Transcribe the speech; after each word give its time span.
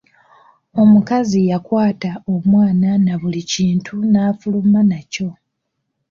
Omukazi 0.81 1.39
yakwata 1.51 2.11
omwana 2.33 2.89
na 3.05 3.13
buli 3.21 3.41
kintu 3.51 3.93
nafuluma 4.13 4.79
nakyo. 4.89 5.29